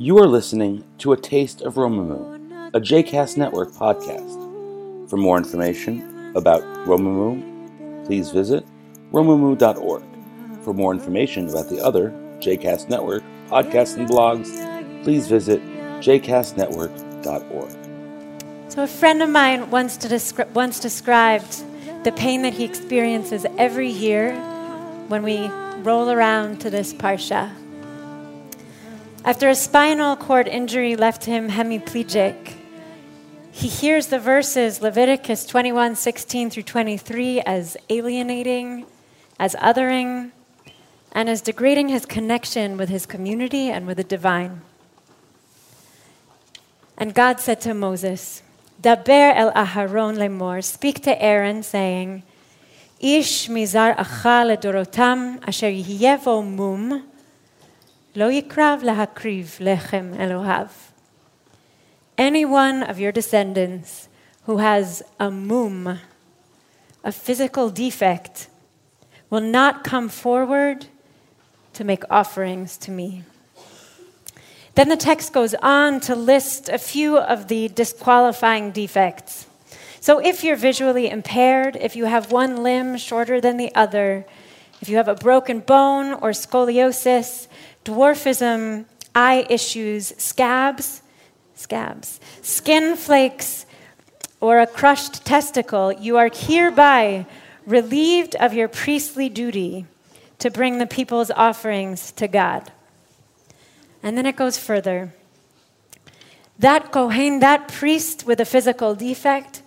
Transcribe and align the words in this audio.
You 0.00 0.16
are 0.18 0.28
listening 0.28 0.84
to 0.98 1.12
A 1.12 1.16
Taste 1.16 1.62
of 1.62 1.74
Romemu, 1.74 2.70
a 2.72 2.80
JCast 2.80 3.36
Network 3.36 3.72
podcast. 3.72 5.10
For 5.10 5.16
more 5.16 5.36
information 5.36 6.32
about 6.36 6.62
Romemu, 6.86 8.06
please 8.06 8.30
visit 8.30 8.64
romemu.org. 9.10 10.04
For 10.62 10.72
more 10.72 10.92
information 10.92 11.48
about 11.48 11.68
the 11.68 11.84
other 11.84 12.10
JCast 12.38 12.88
Network 12.88 13.24
podcasts 13.48 13.96
and 13.96 14.08
blogs, 14.08 14.46
please 15.02 15.26
visit 15.26 15.60
jcastnetwork.org. 15.98 18.70
So, 18.70 18.84
a 18.84 18.86
friend 18.86 19.20
of 19.20 19.30
mine 19.30 19.68
once, 19.68 19.98
descri- 19.98 20.48
once 20.52 20.78
described 20.78 21.64
the 22.04 22.12
pain 22.12 22.42
that 22.42 22.54
he 22.54 22.62
experiences 22.62 23.46
every 23.56 23.88
year 23.88 24.38
when 25.08 25.24
we 25.24 25.48
roll 25.82 26.08
around 26.08 26.60
to 26.60 26.70
this 26.70 26.94
parsha. 26.94 27.50
After 29.24 29.48
a 29.48 29.54
spinal 29.54 30.16
cord 30.16 30.46
injury 30.46 30.94
left 30.94 31.24
him 31.24 31.50
hemiplegic, 31.50 32.54
he 33.50 33.66
hears 33.66 34.06
the 34.06 34.20
verses 34.20 34.80
Leviticus 34.80 35.44
21 35.44 35.96
16 35.96 36.50
through 36.50 36.62
23 36.62 37.40
as 37.40 37.76
alienating, 37.90 38.86
as 39.38 39.56
othering, 39.56 40.30
and 41.10 41.28
as 41.28 41.42
degrading 41.42 41.88
his 41.88 42.06
connection 42.06 42.76
with 42.76 42.88
his 42.88 43.06
community 43.06 43.68
and 43.70 43.86
with 43.86 43.96
the 43.96 44.04
divine. 44.04 44.60
And 46.96 47.12
God 47.12 47.40
said 47.40 47.60
to 47.62 47.74
Moses, 47.74 48.42
Daber 48.80 49.34
el 49.34 49.52
Aharon 49.52 50.16
lemor, 50.16 50.62
speak 50.62 51.02
to 51.02 51.20
Aaron, 51.20 51.64
saying, 51.64 52.22
Ish 53.00 53.48
mizar 53.48 53.96
achal 53.96 54.56
ledorotam 54.56 55.42
asher 55.46 55.70
yevo 55.70 56.44
mum, 56.46 57.07
lo 58.14 58.30
yikrav 58.30 58.82
lahakriv 58.82 59.58
lechem 59.60 60.16
Elohav. 60.16 60.70
Any 62.16 62.44
one 62.44 62.82
of 62.82 62.98
your 62.98 63.12
descendants 63.12 64.08
who 64.44 64.58
has 64.58 65.02
a 65.20 65.30
mum, 65.30 65.98
a 67.04 67.12
physical 67.12 67.70
defect, 67.70 68.48
will 69.30 69.40
not 69.40 69.84
come 69.84 70.08
forward 70.08 70.86
to 71.74 71.84
make 71.84 72.02
offerings 72.10 72.76
to 72.78 72.90
me. 72.90 73.24
Then 74.74 74.88
the 74.88 74.96
text 74.96 75.32
goes 75.32 75.54
on 75.54 76.00
to 76.02 76.14
list 76.14 76.68
a 76.68 76.78
few 76.78 77.18
of 77.18 77.48
the 77.48 77.68
disqualifying 77.68 78.70
defects. 78.70 79.46
So, 80.00 80.20
if 80.20 80.44
you're 80.44 80.56
visually 80.56 81.10
impaired, 81.10 81.76
if 81.76 81.96
you 81.96 82.04
have 82.04 82.30
one 82.30 82.62
limb 82.62 82.96
shorter 82.96 83.40
than 83.40 83.56
the 83.56 83.74
other, 83.74 84.24
if 84.80 84.88
you 84.88 84.96
have 84.96 85.08
a 85.08 85.16
broken 85.16 85.58
bone 85.58 86.12
or 86.12 86.30
scoliosis, 86.30 87.47
dwarfism, 87.88 88.84
eye 89.14 89.46
issues, 89.48 90.12
scabs, 90.18 91.02
scabs, 91.54 92.20
skin 92.42 92.96
flakes, 92.96 93.64
or 94.40 94.60
a 94.60 94.66
crushed 94.66 95.24
testicle, 95.24 95.92
you 95.92 96.16
are 96.16 96.30
hereby 96.32 97.26
relieved 97.66 98.36
of 98.36 98.52
your 98.52 98.68
priestly 98.68 99.28
duty 99.28 99.86
to 100.38 100.50
bring 100.50 100.78
the 100.78 100.86
people's 100.86 101.30
offerings 101.30 102.12
to 102.12 102.28
God. 102.28 102.70
And 104.02 104.16
then 104.16 104.26
it 104.26 104.36
goes 104.36 104.58
further. 104.58 105.12
That 106.58 106.92
Kohen, 106.92 107.40
that 107.40 107.68
priest 107.68 108.26
with 108.26 108.38
a 108.38 108.44
physical 108.44 108.94
defect, 108.94 109.62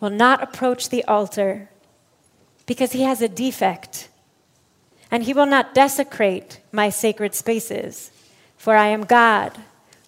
will 0.00 0.10
not 0.10 0.42
approach 0.42 0.88
the 0.88 1.04
altar 1.04 1.68
because 2.66 2.92
he 2.92 3.02
has 3.02 3.20
a 3.22 3.28
defect. 3.28 4.08
And 5.10 5.22
he 5.22 5.32
will 5.32 5.46
not 5.46 5.74
desecrate 5.74 6.60
my 6.72 6.90
sacred 6.90 7.34
spaces, 7.34 8.10
for 8.56 8.74
I 8.74 8.88
am 8.88 9.04
God 9.04 9.56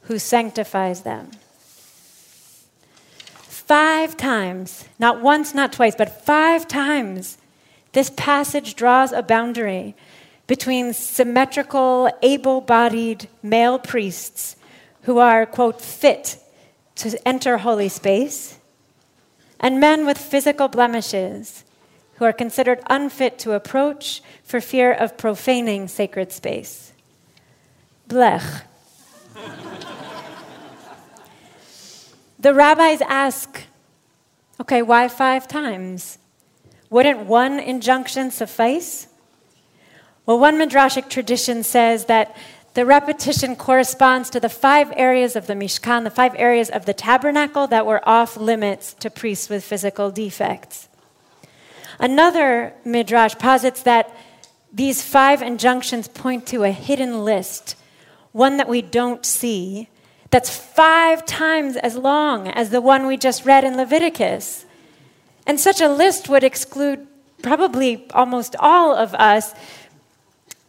who 0.03 0.19
sanctifies 0.19 1.03
them. 1.03 1.31
Five 3.33 4.17
times, 4.17 4.87
not 4.99 5.23
once, 5.23 5.55
not 5.55 5.73
twice, 5.73 5.95
but 5.95 6.25
five 6.25 6.67
times, 6.67 7.39
this 7.93 8.11
passage 8.11 8.75
draws 8.75 9.13
a 9.13 9.23
boundary 9.23 9.95
between 10.47 10.93
symmetrical, 10.93 12.11
able 12.23 12.61
bodied 12.61 13.29
male 13.43 13.79
priests 13.79 14.57
who 15.03 15.19
are, 15.19 15.47
quote, 15.47 15.81
fit 15.81 16.39
to 16.97 17.17
enter 17.27 17.59
holy 17.59 17.89
space, 17.89 18.59
and 19.61 19.79
men 19.79 20.05
with 20.05 20.19
physical 20.19 20.67
blemishes 20.67 21.65
who 22.21 22.27
are 22.27 22.35
considered 22.35 22.83
unfit 22.91 23.39
to 23.39 23.53
approach 23.53 24.23
for 24.45 24.61
fear 24.61 24.93
of 24.93 25.17
profaning 25.17 25.89
sacred 25.89 26.31
space. 26.31 26.93
Blech. 28.07 28.61
the 32.39 32.53
rabbis 32.53 33.01
ask, 33.01 33.63
okay, 34.61 34.83
why 34.83 35.09
five 35.09 35.49
times? 35.49 36.19
Wouldn't 36.91 37.21
one 37.21 37.59
injunction 37.59 38.31
suffice? 38.31 39.07
Well, 40.27 40.39
one 40.39 40.59
midrashic 40.59 41.09
tradition 41.09 41.63
says 41.63 42.05
that 42.05 42.37
the 42.75 42.85
repetition 42.85 43.57
corresponds 43.57 44.29
to 44.29 44.41
the 44.41 44.51
five 44.51 44.93
areas 44.95 45.37
of 45.37 45.47
the 45.47 45.55
Mishkan, 45.55 46.05
the 46.05 46.11
five 46.11 46.35
areas 46.37 46.69
of 46.69 46.85
the 46.85 46.93
tabernacle 46.93 47.67
that 47.69 47.87
were 47.87 48.07
off 48.07 48.37
limits 48.37 48.93
to 49.01 49.09
priests 49.09 49.49
with 49.49 49.65
physical 49.65 50.11
defects. 50.11 50.90
Another 52.01 52.73
midrash 52.85 53.37
posits 53.37 53.83
that 53.83 54.17
these 54.73 55.03
five 55.03 55.43
injunctions 55.43 56.09
point 56.09 56.47
to 56.47 56.65
a 56.65 56.73
hidden 56.73 57.25
list, 57.25 57.77
one 58.33 58.57
that 58.57 58.69
we 58.69 58.81
don't 58.81 59.27
see, 59.27 59.89
that's 60.31 60.57
five 60.57 61.27
times 61.27 61.77
as 61.77 61.97
long 61.97 62.49
as 62.49 62.71
the 62.71 62.81
one 62.81 63.07
we 63.07 63.17
just 63.17 63.45
read 63.45 63.65
in 63.65 63.77
Leviticus. 63.77 64.65
And 65.47 65.61
such 65.61 65.81
a 65.81 65.89
list 65.89 66.29
would 66.29 66.45
exclude 66.45 67.07
probably 67.43 68.09
almost 68.13 68.57
all 68.59 68.95
of 68.95 69.15
us 69.15 69.55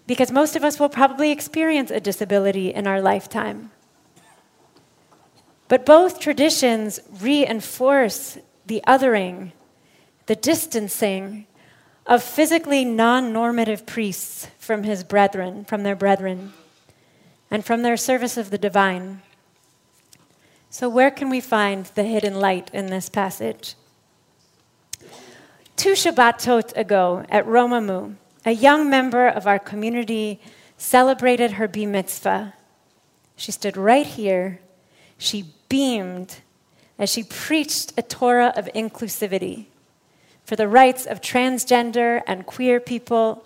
because 0.08 0.32
most 0.32 0.56
of 0.58 0.64
us 0.64 0.80
will 0.80 0.90
probably 0.90 1.32
experience 1.32 1.92
a 1.92 2.02
disability 2.02 2.74
in 2.74 2.88
our 2.88 3.02
lifetime. 3.02 3.72
But 5.70 5.86
both 5.86 6.20
traditions 6.20 7.00
reinforce 7.22 8.38
the 8.66 8.84
othering, 8.86 9.54
the 10.26 10.36
distancing 10.36 11.48
of 12.06 12.24
physically 12.24 12.84
non 12.84 13.32
normative 13.32 13.86
priests 13.86 14.48
from 14.58 14.84
his 14.84 15.04
brethren, 15.04 15.66
from 15.66 15.84
their 15.84 15.96
brethren, 15.96 16.54
and 17.50 17.66
from 17.66 17.82
their 17.82 17.98
service 17.98 18.38
of 18.38 18.50
the 18.50 18.58
divine. 18.58 19.22
So, 20.70 20.88
where 20.90 21.12
can 21.12 21.30
we 21.30 21.42
find 21.42 21.86
the 21.86 22.04
hidden 22.04 22.40
light 22.40 22.70
in 22.74 22.88
this 22.88 23.10
passage? 23.10 23.76
Two 25.76 25.94
Shabbatot 25.94 26.76
ago 26.78 27.26
at 27.30 27.46
Romemu, 27.46 28.16
a 28.46 28.52
young 28.52 28.90
member 28.90 29.28
of 29.28 29.48
our 29.48 29.60
community 29.60 30.40
celebrated 30.78 31.54
her 31.54 31.68
bar 31.68 31.88
mitzvah. 31.88 32.54
She 33.36 33.52
stood 33.52 33.78
right 33.78 34.06
here. 34.06 34.60
She 35.18 35.46
beamed 35.70 36.38
as 36.98 37.10
she 37.10 37.24
preached 37.24 37.94
a 37.98 38.02
Torah 38.02 38.54
of 38.56 38.70
inclusivity 38.76 39.68
for 40.52 40.58
the 40.58 40.68
rights 40.68 41.06
of 41.06 41.22
transgender 41.22 42.22
and 42.28 42.46
queer 42.46 42.82
people, 42.82 43.42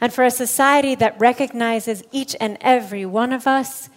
and 0.00 0.12
for 0.12 0.22
a 0.22 0.30
society 0.30 0.94
that 0.94 1.18
recognizes 1.18 2.04
each 2.12 2.36
and 2.40 2.56
every 2.60 3.04
one 3.04 3.32
of 3.32 3.48
us 3.48 3.88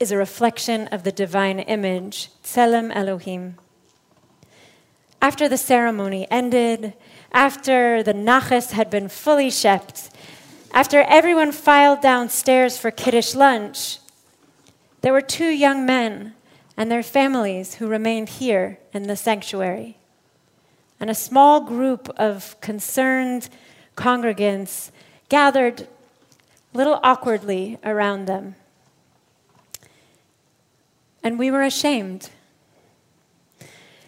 is 0.00 0.10
a 0.10 0.16
reflection 0.16 0.86
of 0.86 1.02
the 1.02 1.12
divine 1.12 1.58
image, 1.58 2.30
Tselem 2.42 2.90
Elohim. 2.96 3.56
After 5.20 5.50
the 5.50 5.58
ceremony 5.58 6.26
ended, 6.30 6.94
after 7.30 8.02
the 8.02 8.14
naches 8.14 8.70
had 8.70 8.88
been 8.88 9.08
fully 9.10 9.50
shept, 9.50 10.08
after 10.72 11.02
everyone 11.02 11.52
filed 11.52 12.00
downstairs 12.00 12.78
for 12.78 12.90
Kiddush 12.90 13.34
lunch, 13.34 13.98
there 15.02 15.12
were 15.12 15.20
two 15.20 15.50
young 15.50 15.84
men 15.84 16.32
and 16.74 16.90
their 16.90 17.02
families 17.02 17.74
who 17.74 17.86
remained 17.86 18.30
here 18.40 18.78
in 18.94 19.08
the 19.08 19.14
sanctuary. 19.14 19.98
And 21.02 21.10
a 21.10 21.16
small 21.16 21.60
group 21.60 22.08
of 22.16 22.54
concerned 22.60 23.48
congregants 23.96 24.92
gathered 25.28 25.80
a 25.80 25.88
little 26.78 27.00
awkwardly 27.02 27.76
around 27.82 28.26
them. 28.26 28.54
And 31.20 31.40
we 31.40 31.50
were 31.50 31.64
ashamed. 31.64 32.30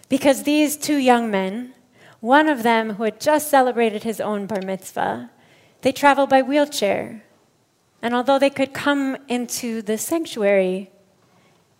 Because 0.09 0.45
these 0.45 0.77
two 0.77 0.97
young 0.97 1.33
men, 1.33 1.75
one 2.21 2.49
of 2.49 2.63
them 2.63 2.91
who 2.91 3.03
had 3.03 3.21
just 3.21 3.51
celebrated 3.51 4.05
his 4.05 4.21
own 4.21 4.47
bar 4.47 4.63
mitzvah, 4.63 5.31
they 5.83 5.91
traveled 5.91 6.31
by 6.31 6.43
wheelchair. 6.43 7.25
And 8.03 8.15
although 8.15 8.39
they 8.39 8.51
could 8.51 8.73
come 8.73 9.17
into 9.27 9.83
the 9.83 9.99
sanctuary, 9.99 10.93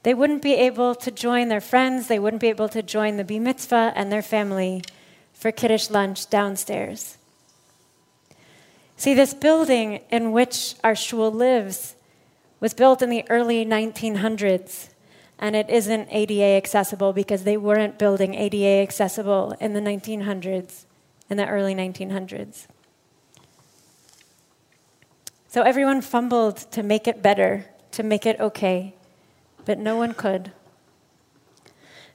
they 0.03 0.13
wouldn't 0.13 0.43
be 0.43 0.55
able 0.55 0.97
to 0.97 1.13
join 1.13 1.47
their 1.47 1.61
friends, 1.61 2.09
they 2.09 2.19
wouldn't 2.19 2.43
be 2.43 2.49
able 2.49 2.69
to 2.71 2.83
join 2.83 3.17
the 3.17 3.25
bar 3.25 3.39
mitzvah 3.39 3.93
and 3.95 4.11
their 4.11 4.21
family 4.21 4.83
for 5.35 5.53
Kiddush 5.53 5.91
lunch 5.91 6.31
downstairs. 6.31 7.19
See, 8.97 9.13
this 9.13 9.35
building 9.35 10.01
in 10.11 10.33
which 10.33 10.77
our 10.83 10.95
shul 10.95 11.31
lives 11.31 11.97
was 12.61 12.73
built 12.73 13.03
in 13.03 13.11
the 13.11 13.29
early 13.29 13.67
1900s, 13.67 14.89
and 15.39 15.55
it 15.55 15.69
isn't 15.69 16.09
ADA 16.11 16.57
accessible 16.57 17.13
because 17.13 17.45
they 17.45 17.57
weren't 17.57 17.99
building 17.99 18.35
ADA 18.35 18.83
accessible 18.83 19.55
in 19.61 19.75
the 19.75 19.81
1900s, 19.81 20.85
in 21.29 21.37
the 21.37 21.47
early 21.47 21.75
1900s. 21.75 22.67
So 25.49 25.63
everyone 25.63 26.01
fumbled 26.01 26.57
to 26.73 26.83
make 26.83 27.07
it 27.07 27.23
better, 27.23 27.67
to 27.93 28.03
make 28.03 28.27
it 28.27 28.41
okay, 28.41 28.95
but 29.65 29.79
no 29.79 29.97
one 29.97 30.15
could. 30.15 30.53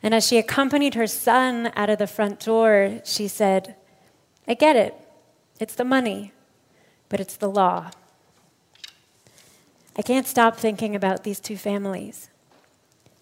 And 0.01 0.13
as 0.13 0.27
she 0.27 0.37
accompanied 0.37 0.93
her 0.93 1.07
son 1.07 1.71
out 1.75 1.89
of 1.89 1.99
the 1.99 2.07
front 2.07 2.39
door, 2.39 3.01
she 3.03 3.27
said, 3.27 3.75
I 4.47 4.53
get 4.53 4.75
it. 4.75 4.95
It's 5.59 5.75
the 5.75 5.83
money 5.83 6.33
but 7.09 7.19
it's 7.19 7.35
the 7.35 7.49
law. 7.49 7.91
I 9.97 10.01
can't 10.03 10.27
stop 10.27 10.55
thinking 10.55 10.95
about 10.95 11.23
these 11.23 11.39
two 11.39 11.57
families. 11.57 12.29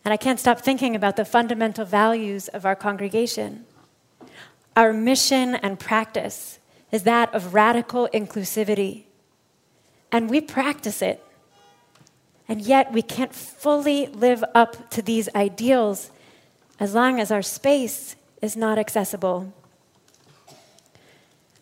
And 0.06 0.14
I 0.14 0.18
can't 0.18 0.40
stop 0.40 0.62
thinking 0.62 0.96
about 0.96 1.16
the 1.16 1.26
fundamental 1.26 1.86
values 1.86 2.50
of 2.50 2.66
our 2.66 2.76
congregation. 2.76 3.66
Our 4.76 4.94
mission 4.94 5.56
and 5.56 5.80
practice 5.80 6.60
is 6.92 7.04
that 7.04 7.34
of 7.34 7.54
radical 7.54 8.08
inclusivity. 8.14 9.06
And 10.12 10.30
we 10.30 10.40
practice 10.40 11.02
it. 11.02 11.24
And 12.48 12.62
yet 12.62 12.94
we 12.94 13.02
can't 13.02 13.34
fully 13.34 14.08
live 14.08 14.44
up 14.54 14.90
to 14.92 15.02
these 15.02 15.28
ideals 15.34 16.12
as 16.80 16.94
long 16.94 17.20
as 17.20 17.32
our 17.32 17.42
space 17.42 18.16
is 18.42 18.56
not 18.56 18.78
accessible. 18.78 19.54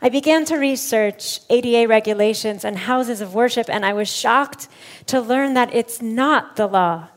I 0.01 0.09
began 0.09 0.45
to 0.45 0.57
research 0.57 1.39
ADA 1.49 1.87
regulations 1.87 2.65
and 2.65 2.77
houses 2.77 3.21
of 3.21 3.33
worship, 3.33 3.69
and 3.69 3.85
I 3.85 3.93
was 3.93 4.07
shocked 4.07 4.67
to 5.07 5.19
learn 5.19 5.53
that 5.53 5.73
it's 5.73 6.01
not 6.01 6.57
the 6.57 6.67
law. 6.67 7.07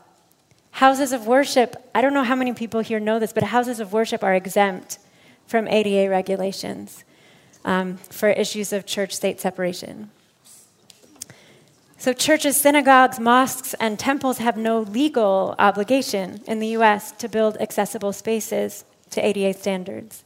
Houses 0.71 1.11
of 1.11 1.27
worship, 1.27 1.75
I 1.93 2.01
don't 2.01 2.13
know 2.13 2.23
how 2.23 2.35
many 2.35 2.53
people 2.53 2.79
here 2.79 2.99
know 2.99 3.19
this, 3.19 3.33
but 3.33 3.43
houses 3.43 3.79
of 3.79 3.91
worship 3.91 4.23
are 4.23 4.33
exempt 4.33 4.97
from 5.45 5.67
ADA 5.67 6.09
regulations 6.09 7.03
um, 7.65 7.97
for 7.97 8.29
issues 8.29 8.71
of 8.71 8.85
church 8.85 9.13
state 9.13 9.41
separation. 9.41 10.09
So, 11.99 12.13
churches, 12.13 12.55
synagogues, 12.55 13.19
mosques, 13.19 13.73
and 13.73 13.99
temples 13.99 14.37
have 14.37 14.55
no 14.55 14.79
legal 14.79 15.53
obligation 15.59 16.39
in 16.47 16.59
the 16.59 16.67
US 16.77 17.11
to 17.11 17.27
build 17.27 17.57
accessible 17.57 18.13
spaces 18.13 18.85
to 19.09 19.19
ADA 19.19 19.53
standards. 19.53 20.23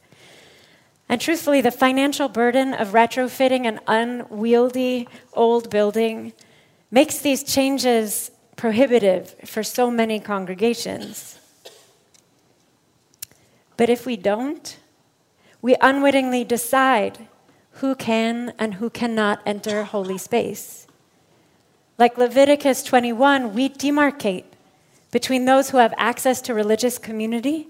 And 1.09 1.19
truthfully, 1.19 1.61
the 1.61 1.71
financial 1.71 2.29
burden 2.29 2.75
of 2.75 2.89
retrofitting 2.89 3.65
an 3.65 3.79
unwieldy 3.87 5.07
old 5.33 5.71
building 5.71 6.33
makes 6.91 7.17
these 7.17 7.43
changes 7.43 8.29
prohibitive 8.55 9.35
for 9.43 9.63
so 9.63 9.89
many 9.89 10.19
congregations. 10.19 11.39
But 13.77 13.89
if 13.89 14.05
we 14.05 14.15
don't, 14.15 14.77
we 15.63 15.75
unwittingly 15.81 16.43
decide 16.43 17.27
who 17.81 17.95
can 17.95 18.53
and 18.59 18.75
who 18.75 18.91
cannot 18.91 19.41
enter 19.43 19.85
holy 19.85 20.19
space. 20.19 20.85
Like 22.03 22.17
Leviticus 22.17 22.83
21, 22.83 23.53
we 23.53 23.69
demarcate 23.69 24.43
between 25.11 25.45
those 25.45 25.69
who 25.69 25.77
have 25.77 25.93
access 25.95 26.41
to 26.41 26.53
religious 26.53 26.97
community 26.97 27.69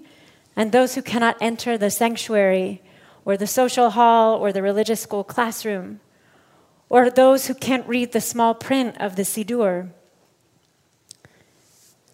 and 0.56 0.72
those 0.72 0.96
who 0.96 1.02
cannot 1.02 1.36
enter 1.40 1.78
the 1.78 1.88
sanctuary 1.88 2.82
or 3.24 3.36
the 3.36 3.46
social 3.46 3.90
hall 3.90 4.34
or 4.34 4.52
the 4.52 4.60
religious 4.60 5.00
school 5.00 5.22
classroom, 5.22 6.00
or 6.88 7.10
those 7.10 7.46
who 7.46 7.54
can't 7.54 7.86
read 7.86 8.10
the 8.10 8.20
small 8.20 8.56
print 8.56 9.00
of 9.00 9.14
the 9.14 9.22
Siddur. 9.22 9.90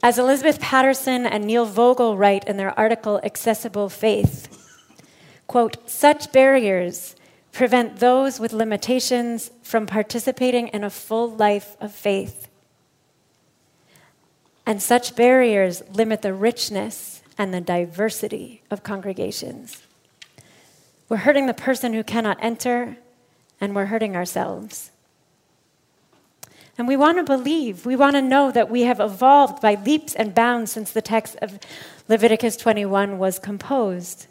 As 0.03 0.19
Elizabeth 0.19 0.61
Patterson 0.61 1.25
and 1.25 1.47
Neil 1.47 1.65
Vogel 1.65 2.19
write 2.19 2.45
in 2.45 2.59
their 2.59 2.79
article 2.79 3.19
Accessible 3.25 3.89
Faith, 3.89 4.47
quote, 5.47 5.89
such 5.89 6.33
barriers 6.33 7.17
prevent 7.53 7.99
those 7.99 8.39
with 8.39 8.53
limitations 8.53 9.51
from 9.63 9.87
participating 9.87 10.69
in 10.69 10.85
a 10.85 10.91
full 10.91 11.31
life 11.31 11.77
of 11.81 11.93
faith. 11.93 12.49
And 14.67 14.83
such 14.83 15.17
barriers 15.17 15.83
limit 15.93 16.23
the 16.23 16.35
richness 16.35 17.23
and 17.37 17.53
the 17.53 17.61
diversity 17.61 18.63
of 18.71 18.83
congregations. 18.83 19.83
We're 21.09 21.17
hurting 21.19 21.47
the 21.47 21.55
person 21.55 21.93
who 21.93 22.05
cannot 22.05 22.39
enter, 22.41 22.97
and 23.61 23.75
we're 23.75 23.87
hurting 23.87 24.15
ourselves. 24.15 24.91
And 26.79 26.87
we 26.87 26.97
want 26.97 27.19
to 27.19 27.25
believe, 27.25 27.85
we 27.85 27.97
want 27.97 28.15
to 28.17 28.23
know 28.23 28.51
that 28.53 28.71
we 28.71 28.83
have 28.83 29.01
evolved 29.01 29.61
by 29.61 29.75
leaps 29.75 30.15
and 30.15 30.35
bounds 30.35 30.71
since 30.71 30.93
the 30.93 31.03
text 31.03 31.37
of 31.43 31.59
Leviticus 32.09 32.57
21 32.57 33.19
was 33.19 33.39
composed. 33.39 34.27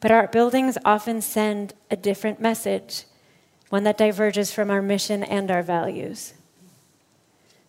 But 0.00 0.10
our 0.10 0.28
buildings 0.28 0.78
often 0.84 1.20
send 1.20 1.74
a 1.90 1.96
different 1.96 2.40
message, 2.40 3.04
one 3.68 3.84
that 3.84 3.98
diverges 3.98 4.52
from 4.52 4.70
our 4.70 4.82
mission 4.82 5.22
and 5.24 5.50
our 5.50 5.62
values. 5.62 6.34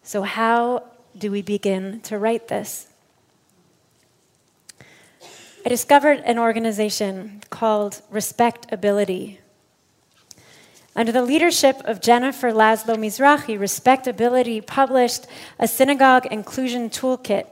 So, 0.03 0.21
how 0.21 0.83
do 1.17 1.31
we 1.31 1.41
begin 1.41 2.01
to 2.01 2.17
right 2.17 2.47
this? 2.47 2.87
I 5.65 5.69
discovered 5.69 6.19
an 6.19 6.39
organization 6.39 7.41
called 7.49 8.01
Respectability. 8.09 9.39
Under 10.95 11.11
the 11.11 11.23
leadership 11.23 11.81
of 11.85 12.01
Jennifer 12.01 12.51
Laszlo 12.51 12.95
Mizrahi, 12.95 13.59
Respectability 13.59 14.61
published 14.61 15.25
a 15.57 15.67
synagogue 15.67 16.25
inclusion 16.27 16.89
toolkit 16.89 17.47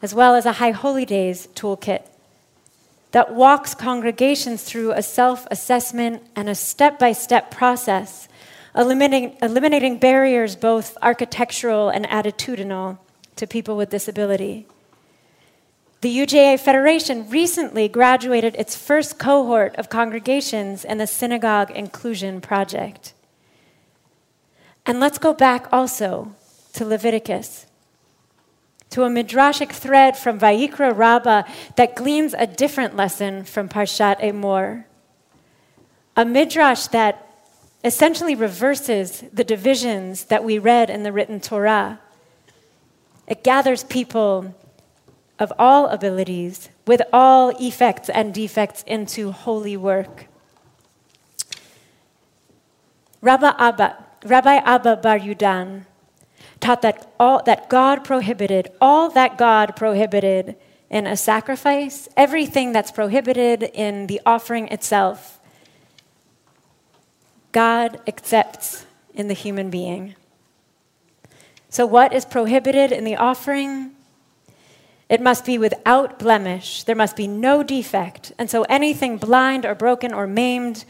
as 0.00 0.14
well 0.14 0.34
as 0.34 0.46
a 0.46 0.52
High 0.52 0.70
Holy 0.70 1.04
Days 1.04 1.48
toolkit 1.54 2.02
that 3.12 3.34
walks 3.34 3.74
congregations 3.74 4.62
through 4.62 4.92
a 4.92 5.02
self 5.02 5.46
assessment 5.50 6.22
and 6.36 6.48
a 6.48 6.54
step 6.54 6.98
by 6.98 7.12
step 7.12 7.50
process, 7.50 8.28
eliminating, 8.76 9.36
eliminating 9.40 9.98
barriers 9.98 10.56
both 10.56 10.96
architectural 11.02 11.88
and 11.88 12.06
attitudinal 12.06 12.98
to 13.36 13.46
people 13.46 13.76
with 13.76 13.90
disability. 13.90 14.66
The 16.00 16.16
UJA 16.16 16.60
Federation 16.60 17.28
recently 17.28 17.88
graduated 17.88 18.54
its 18.54 18.76
first 18.76 19.18
cohort 19.18 19.74
of 19.76 19.88
congregations 19.88 20.84
in 20.84 20.98
the 20.98 21.08
Synagogue 21.08 21.72
Inclusion 21.72 22.40
Project. 22.40 23.14
And 24.86 25.00
let's 25.00 25.18
go 25.18 25.34
back 25.34 25.66
also 25.72 26.34
to 26.74 26.84
Leviticus, 26.84 27.66
to 28.90 29.04
a 29.04 29.08
midrashic 29.08 29.70
thread 29.70 30.16
from 30.16 30.38
Vayikra 30.38 30.96
Rabbah 30.96 31.42
that 31.76 31.96
gleans 31.96 32.34
a 32.34 32.46
different 32.46 32.96
lesson 32.96 33.44
from 33.44 33.68
Parshat 33.68 34.20
Emor. 34.20 34.84
A 36.16 36.24
midrash 36.24 36.86
that 36.88 37.24
essentially 37.84 38.34
reverses 38.34 39.24
the 39.32 39.44
divisions 39.44 40.24
that 40.24 40.42
we 40.42 40.58
read 40.58 40.90
in 40.90 41.02
the 41.02 41.12
written 41.12 41.40
Torah. 41.40 42.00
It 43.26 43.44
gathers 43.44 43.84
people 43.84 44.54
of 45.38 45.52
all 45.58 45.86
abilities, 45.86 46.68
with 46.86 47.00
all 47.12 47.50
effects 47.60 48.08
and 48.08 48.34
defects, 48.34 48.82
into 48.86 49.30
holy 49.30 49.76
work. 49.76 50.26
Rabbi 53.20 53.52
Abba, 53.58 54.04
Rabbi 54.24 54.56
Abba 54.56 54.96
Bar 54.96 55.18
Yudan 55.20 55.84
taught 56.60 56.82
that, 56.82 57.12
all, 57.18 57.42
that 57.44 57.68
God 57.68 58.04
prohibited, 58.04 58.70
all 58.80 59.10
that 59.10 59.38
God 59.38 59.76
prohibited 59.76 60.56
in 60.90 61.06
a 61.06 61.16
sacrifice, 61.16 62.08
everything 62.16 62.72
that's 62.72 62.90
prohibited 62.90 63.62
in 63.62 64.06
the 64.06 64.20
offering 64.24 64.68
itself, 64.68 65.38
God 67.52 68.00
accepts 68.06 68.86
in 69.14 69.28
the 69.28 69.34
human 69.34 69.70
being. 69.70 70.14
So, 71.70 71.84
what 71.84 72.12
is 72.12 72.24
prohibited 72.24 72.92
in 72.92 73.04
the 73.04 73.16
offering? 73.16 73.92
It 75.08 75.22
must 75.22 75.44
be 75.44 75.56
without 75.56 76.18
blemish. 76.18 76.84
There 76.84 76.94
must 76.94 77.16
be 77.16 77.26
no 77.26 77.62
defect. 77.62 78.32
And 78.38 78.50
so 78.50 78.64
anything 78.64 79.16
blind 79.16 79.64
or 79.64 79.74
broken 79.74 80.12
or 80.12 80.26
maimed 80.26 80.84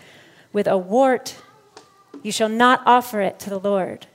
with 0.52 0.66
a 0.66 0.76
wart, 0.76 1.37
you 2.22 2.32
shall 2.32 2.48
not 2.48 2.82
offer 2.84 3.20
it 3.20 3.38
to 3.40 3.50
the 3.50 3.60
Lord. 3.60 4.06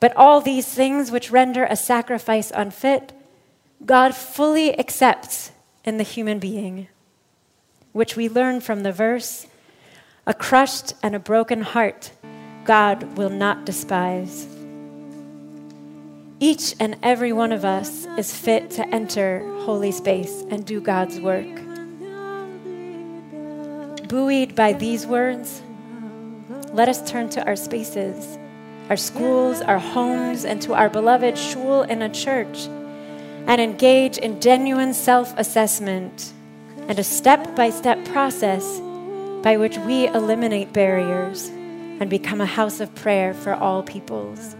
But 0.00 0.16
all 0.16 0.40
these 0.40 0.66
things 0.66 1.10
which 1.10 1.30
render 1.30 1.64
a 1.64 1.76
sacrifice 1.76 2.50
unfit 2.54 3.12
God 3.84 4.14
fully 4.14 4.78
accepts 4.78 5.52
in 5.84 5.96
the 5.96 6.02
human 6.02 6.38
being, 6.38 6.88
which 7.92 8.16
we 8.16 8.28
learn 8.28 8.60
from 8.60 8.82
the 8.82 8.92
verse 8.92 9.46
a 10.26 10.34
crushed 10.34 10.92
and 11.02 11.14
a 11.14 11.18
broken 11.18 11.62
heart 11.62 12.12
God 12.64 13.16
will 13.16 13.30
not 13.30 13.64
despise. 13.64 14.46
Each 16.38 16.74
and 16.78 16.96
every 17.02 17.32
one 17.32 17.52
of 17.52 17.64
us 17.64 18.06
is 18.16 18.34
fit 18.34 18.70
to 18.72 18.88
enter 18.88 19.40
holy 19.60 19.92
space 19.92 20.44
and 20.50 20.64
do 20.64 20.80
God's 20.80 21.20
work. 21.20 21.46
Buoyed 24.08 24.54
by 24.54 24.72
these 24.72 25.06
words, 25.06 25.62
let 26.72 26.88
us 26.88 27.08
turn 27.10 27.28
to 27.30 27.44
our 27.46 27.56
spaces, 27.56 28.38
our 28.90 28.96
schools, 28.96 29.60
our 29.62 29.78
homes, 29.78 30.44
and 30.44 30.60
to 30.60 30.74
our 30.74 30.90
beloved 30.90 31.38
shul 31.38 31.82
and 31.82 32.02
a 32.02 32.08
church 32.08 32.66
and 33.46 33.60
engage 33.60 34.18
in 34.18 34.40
genuine 34.40 34.92
self 34.92 35.32
assessment 35.38 36.32
and 36.88 36.98
a 36.98 37.04
step 37.04 37.54
by 37.54 37.70
step 37.70 38.04
process 38.06 38.80
by 39.42 39.56
which 39.56 39.78
we 39.78 40.08
eliminate 40.08 40.72
barriers 40.72 41.48
and 41.48 42.10
become 42.10 42.40
a 42.40 42.46
house 42.46 42.80
of 42.80 42.94
prayer 42.96 43.32
for 43.32 43.54
all 43.54 43.82
peoples. 43.82 44.56